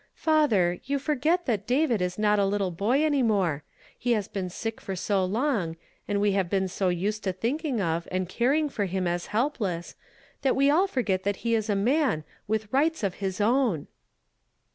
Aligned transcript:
"Father, 0.15 0.79
you 0.85 0.97
forget 0.97 1.45
that 1.45 1.67
David 1.67 2.01
is 2.01 2.17
not 2.17 2.39
a 2.39 2.45
little 2.47 2.71
boy 2.71 3.03
any 3.05 3.21
more. 3.21 3.63
He 3.95 4.13
has 4.13 4.27
been 4.27 4.49
sick 4.49 4.81
for 4.81 4.95
so 4.95 5.23
long, 5.23 5.75
and 6.07 6.19
we 6.19 6.31
have 6.31 6.49
been 6.49 6.67
so 6.67 6.89
used 6.89 7.23
to 7.23 7.31
thinking 7.31 7.79
of 7.79 8.07
and 8.11 8.27
caring 8.27 8.67
for 8.67 8.85
him 8.85 9.05
as 9.05 9.27
helpless, 9.27 9.93
that 10.41 10.55
we 10.55 10.71
all 10.71 10.87
forget 10.87 11.21
that 11.21 11.35
he 11.45 11.53
is 11.53 11.69
a 11.69 11.75
man 11.75 12.23
with 12.47 12.73
rights 12.73 13.03
of 13.03 13.13
his 13.21 13.39
own." 13.39 13.85